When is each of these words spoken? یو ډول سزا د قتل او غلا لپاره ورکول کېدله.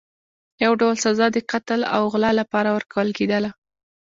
یو 0.63 0.73
ډول 0.81 0.95
سزا 1.05 1.27
د 1.33 1.37
قتل 1.51 1.79
او 1.95 2.03
غلا 2.13 2.31
لپاره 2.39 2.69
ورکول 2.77 3.09
کېدله. 3.17 3.49